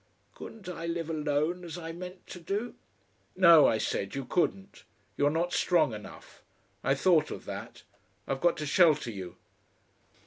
"Couldn't 0.33 0.67
I 0.67 0.87
live 0.87 1.11
alone 1.11 1.63
as 1.63 1.77
I 1.77 1.91
meant 1.91 2.25
to 2.25 2.39
do?" 2.39 2.73
"No," 3.35 3.67
I 3.67 3.77
said, 3.77 4.15
"you 4.15 4.25
couldn't. 4.25 4.83
You're 5.15 5.29
not 5.29 5.53
strong 5.53 5.93
enough. 5.93 6.41
I've 6.83 6.99
thought 6.99 7.29
of 7.29 7.45
that; 7.45 7.83
I've 8.27 8.41
got 8.41 8.57
to 8.57 8.65
shelter 8.65 9.11
you." 9.11 9.35